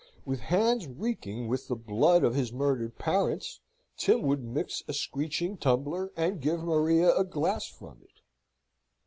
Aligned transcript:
With 0.25 0.39
hands 0.39 0.87
reeking 0.87 1.47
with 1.47 1.67
the 1.67 1.75
blood 1.75 2.23
of 2.23 2.33
his 2.33 2.51
murdered 2.51 2.97
parents, 2.97 3.59
Tim 3.97 4.23
would 4.23 4.43
mix 4.43 4.81
a 4.87 4.93
screeching 4.93 5.57
tumbler, 5.57 6.11
and 6.17 6.41
give 6.41 6.63
Maria 6.63 7.15
a 7.15 7.23
glass 7.23 7.67
from 7.67 7.99
it. 8.01 8.21